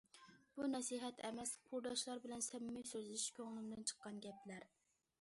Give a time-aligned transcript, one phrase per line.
[0.53, 4.71] بۇ نەسىھەت ئەمەس، قۇرداشلار بىلەن سەمىمىي سۆزلىشىش، كۆڭلۈمدىن چىققان گەپلەر.